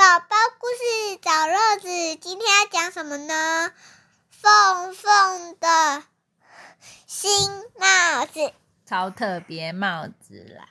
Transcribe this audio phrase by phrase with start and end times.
[0.00, 3.70] 宝宝故事找乐子，今天要讲什么呢？
[4.30, 6.04] 凤凤的
[7.06, 7.30] 新
[7.78, 8.54] 帽子，
[8.86, 10.66] 超特别帽子啦！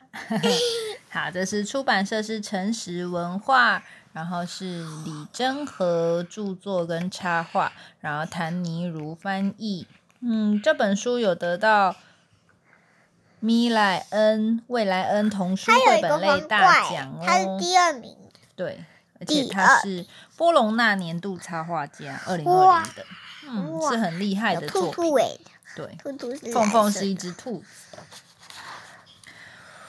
[1.13, 9.85] 好，这是出版社是诚实文化，然后是李真和著作跟插画，然后谭妮如翻译。
[10.21, 11.96] 嗯，这本书有得到
[13.39, 18.17] 米莱恩未来恩童书绘本类大奖哦，他是第二名。
[18.55, 18.84] 对，
[19.20, 20.05] 而且他是
[20.38, 23.05] 波隆纳年度插画家，二零二零的，
[23.48, 25.03] 嗯，是很厉害的作品。
[25.76, 27.98] 对，兔兔是凤凤是一只兔子。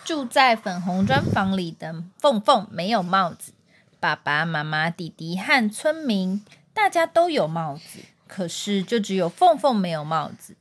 [0.04, 3.52] 住在粉红砖房里的凤凤没有帽子，
[4.01, 10.56] 爸爸妈妈、弟弟和村民大家都有帽子，可是就只有凤凤没有帽子。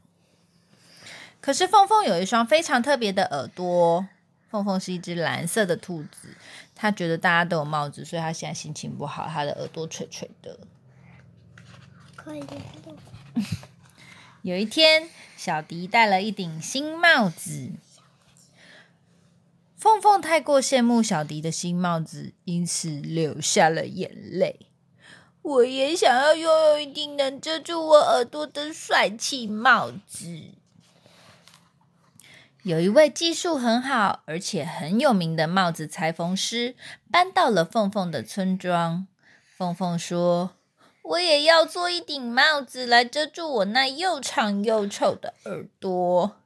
[1.41, 4.07] 可是凤凤有一双非常特别的耳朵。
[4.49, 6.35] 凤凤是一只蓝色的兔子，
[6.73, 10.59] 它觉得大家都有帽子，所以它现在心情不好，它的耳朵垂垂的。
[12.15, 12.43] 可以
[14.41, 17.71] 有一天，小迪戴了一顶新帽子，
[19.77, 24.59] 凤凤太过羡慕小迪的新帽子，因此流下了眼泪。
[25.41, 30.51] 我也想要拥有一顶能遮住我耳朵的帅气帽子。
[32.63, 36.75] 有一位技术很好而且很有名的帽子裁缝师
[37.09, 39.07] 搬到了凤凤的村庄。
[39.57, 40.57] 凤凤说
[41.03, 46.37] ：“我也要做一顶帽子来遮住我那又长又丑的耳朵。”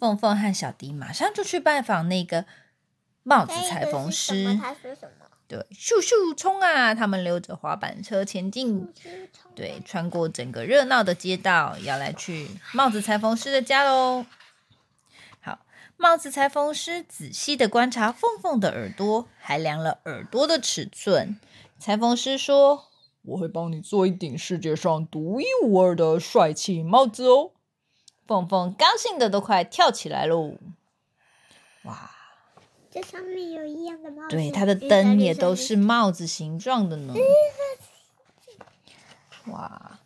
[0.00, 2.46] 凤凤和小迪马上就去拜访那个
[3.22, 4.58] 帽子裁缝师。
[4.60, 5.26] 他说什么？
[5.46, 6.94] 对，咻咻冲啊！
[6.94, 8.90] 他们溜着滑板车前进，
[9.54, 14.24] 对，穿过整个热闹的街道，要来去帽子裁缝师的家喽。
[15.96, 21.38] 帽子裁缝师仔细的观察凤凤的耳朵，还量了耳朵的尺寸。
[21.78, 22.88] 裁缝师说
[23.22, 27.52] ：“我会帮你做一顶世界上独一无二的帅气帽子哦。”
[28.26, 30.56] 凤凤高兴的都快跳起来喽！
[31.84, 32.10] 哇，
[32.90, 37.14] 这上面有一样的帽子，对，它的灯也都是帽子形状的呢。
[39.46, 40.00] 哇！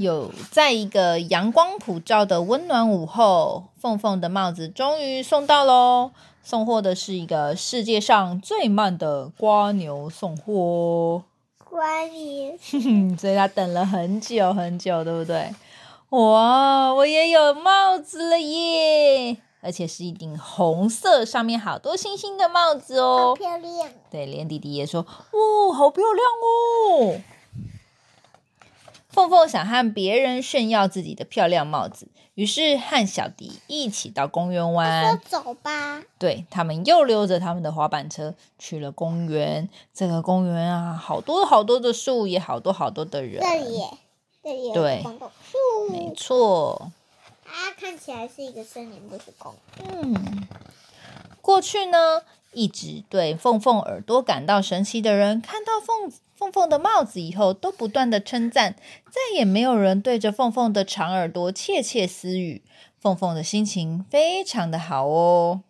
[0.00, 6.12] 有在一个阳光普照的温暖午后，凤凤的帽子终于送到喽。
[6.42, 11.24] 送货的是一个世界上最慢的瓜牛送货。
[11.62, 12.56] 瓜牛，
[13.18, 15.54] 所以他等了很久很久，对不对？
[16.08, 19.36] 哇，我也有帽子了耶！
[19.60, 23.90] 而且是一顶红色，上面好多星星的帽子哦，好漂亮。
[24.10, 26.26] 对，连弟弟也说：“哇，好漂亮
[27.12, 27.20] 哦。”
[29.10, 35.20] 凤凤想和别人炫耀自己的漂亮帽子，于是和小迪一起到公园玩。
[35.26, 36.02] 走吧。
[36.18, 39.68] 对他们又溜着他们的滑板车去了公园。
[39.92, 43.40] 这个公园啊，好多好多的树，也好多好多的人。
[43.42, 43.82] 这里，
[44.42, 46.92] 这里对，树，没错。
[47.44, 49.88] 它看起来是一个森林，不是公园。
[50.02, 50.46] 嗯，
[51.42, 52.22] 过去呢，
[52.52, 56.12] 一直对凤凤耳朵感到神奇的人，看到凤。
[56.40, 58.74] 凤凤的帽子以后都不断的称赞，
[59.10, 62.64] 再也没有人对着凤凤的长耳朵窃窃私语。
[62.98, 65.60] 凤凤的心情非常的好哦。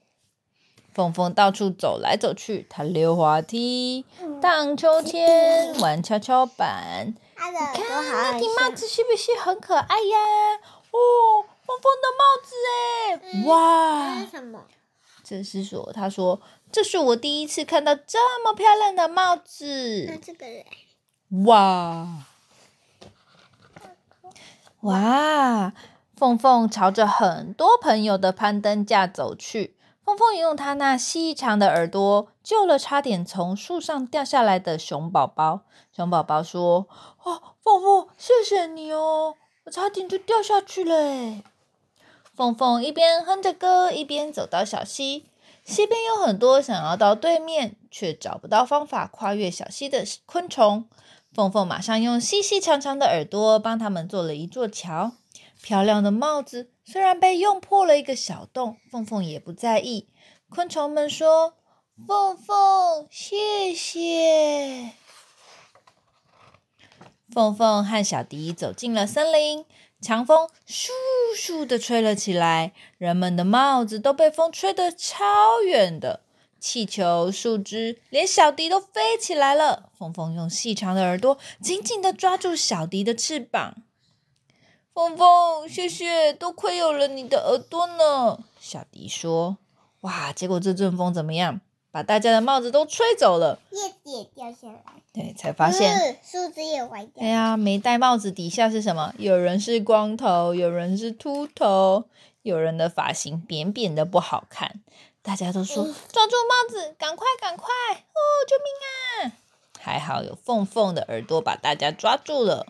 [0.94, 4.04] 凤凤到处走来走去，她溜滑梯、
[4.40, 7.16] 荡秋千、玩跷跷板。
[7.74, 10.18] 你看那顶帽子是不是很可爱呀？
[10.92, 12.54] 哦，凤凤的帽子
[13.18, 14.14] 哎，哇！
[14.14, 14.64] 这是什么？
[15.24, 16.40] 这是说，他说。
[16.72, 20.06] 这是我第一次看到这么漂亮的帽子。
[20.08, 20.64] 那这个人，
[21.44, 22.26] 哇
[24.82, 25.72] 哇！
[26.16, 29.76] 凤凤朝着很多朋友的攀登架走去。
[30.04, 35.60] 凤凤用它那细长的耳朵救了差点从树上掉下来的熊宝宝。
[35.92, 36.86] 熊宝宝说
[37.24, 41.42] ：“哦，凤凤，谢谢你哦，我差点就掉下去了。”
[42.34, 45.29] 凤凤一边哼着歌，一边走到小溪。
[45.64, 50.88] 溪边有很多想要到对面却找不到方法跨越小溪的昆虫。
[51.32, 55.12] 凤凤马上用细细长长的耳朵帮他们做了一座桥。
[55.62, 60.08] 漂亮的帽子虽然被用破了一个小洞，凤凤也不在意。
[60.48, 61.54] 昆虫们说
[62.08, 64.92] ：“凤凤，谢谢。”
[67.30, 69.64] 凤凤和小迪走进了森林。
[70.00, 70.88] 强风咻
[71.36, 76.20] 咻的吹了起来，人们的帽子都被风吹得超远的。
[76.58, 79.90] 气球、树枝，连小迪都飞起来了。
[79.96, 83.76] 风风用细长的耳朵紧紧的抓住小迪的翅膀。
[84.92, 88.44] 风风，谢谢，多亏有了你的耳朵呢。
[88.58, 89.56] 小迪说
[90.02, 91.62] ：“哇，结果这阵风怎么样？
[91.90, 93.58] 把大家的帽子都吹走了。
[93.70, 94.82] 叶子也掉下来，
[95.12, 97.28] 对，才发现，嗯树枝也歪掉哎。
[97.28, 99.14] 呀，没戴帽子底下是什么？
[99.18, 102.04] 有人是光头，有人是秃头，
[102.42, 104.80] 有人的发型扁扁的不好看。
[105.22, 107.66] 大家都说嗯抓住帽子，赶快赶快！
[107.66, 109.36] 哦，救命啊！
[109.78, 112.66] 还好有凤凤的耳朵把大家抓住了。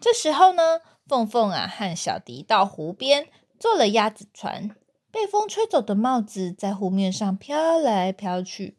[0.00, 3.28] 这时候呢，凤凤啊和小迪到湖边
[3.58, 4.74] 坐了鸭子船，
[5.10, 8.76] 被风吹走的帽子在湖面上飘来飘去。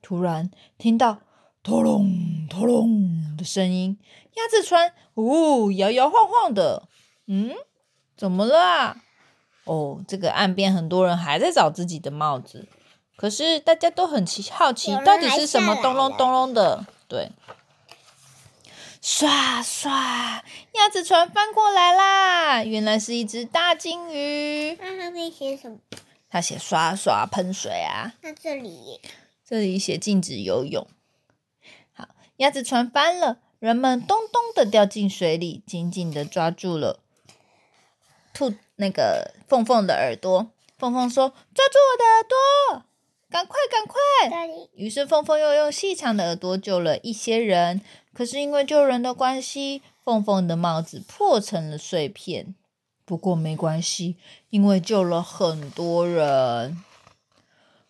[0.00, 1.18] 突然听到
[1.62, 3.98] “咚隆咚隆”的声音，
[4.36, 6.88] 鸭子船呜摇摇晃晃的。
[7.26, 7.52] 嗯，
[8.16, 8.96] 怎么了啊？
[9.64, 12.66] 哦，这个岸边很多人还在找自己的帽子，
[13.16, 16.86] 可是大家都很奇好奇到底是什么咚隆咚隆的？
[17.06, 17.30] 对，
[19.00, 19.88] 唰唰，
[20.72, 22.64] 鸭子船翻过来啦！
[22.64, 25.78] 原来是一只大金鱼，那上面写什么？
[26.28, 28.14] 它写刷刷喷水啊。
[28.22, 29.00] 那这里
[29.44, 30.86] 这里写禁止游泳。
[31.92, 37.00] 好，鸭子船翻了，人们咚咚的掉进水里，紧紧的抓住了
[38.34, 40.50] 兔那个凤凤的耳朵。
[40.76, 42.84] 凤凤说：“抓住我的耳朵，
[43.30, 43.98] 赶快赶快！”
[44.74, 47.80] 于是凤凤又用细长的耳朵救了一些人。
[48.12, 52.54] 可是因为救人的关系，凤凤的帽子破成了碎片。
[53.04, 54.16] 不过没关系，
[54.50, 56.82] 因为救了很多人。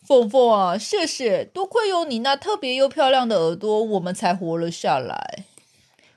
[0.05, 5.45] 凤凤啊，谢谢，多亏有你那特别又漂亮的耳朵，我们才活了下来。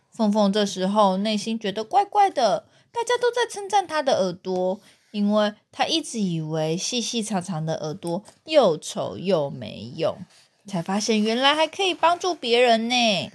[0.10, 4.80] 凤凤这时候内心觉得怪怪的，大家都在称赞她的耳朵，
[5.12, 10.18] 因为他一直以为细细长长的耳朵又丑又没用，
[10.66, 13.32] 才发现原来还可以帮助别人呢。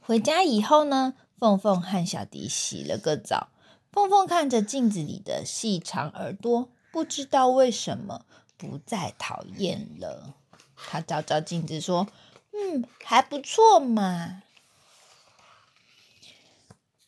[0.00, 3.48] 回家以后呢，凤凤和小迪洗了个澡。
[3.90, 8.26] 凤凤看着镜子里的细长耳朵，不知道为什么
[8.56, 10.34] 不再讨厌了。
[10.76, 12.08] 她照照镜子说
[12.52, 14.42] ：“嗯，还不错嘛。”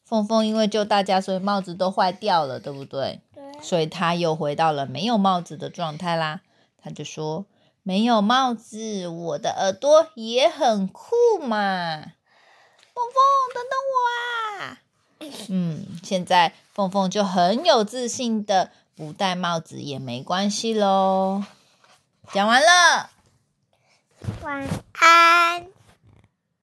[0.08, 3.20] 凤凤因为救大家，所以帽子都坏掉了，对不对？
[3.34, 6.42] 对，所以他又回到了没有帽子的状态啦。
[6.80, 7.44] 他就说
[7.82, 11.96] ：“没有帽子，我的耳朵也很酷嘛。”
[12.94, 13.18] 凤凤，
[13.52, 14.78] 等等我啊！
[15.50, 21.42] 嗯，现在凤凤就很有自信的，不戴帽子也没关系喽。
[22.32, 23.10] 讲完了。
[24.42, 25.75] 晚安。